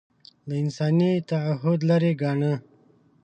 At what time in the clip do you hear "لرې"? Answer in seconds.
1.89-2.11